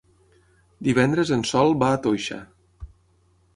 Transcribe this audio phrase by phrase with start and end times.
[0.87, 2.41] Divendres en Sol va a Toixa.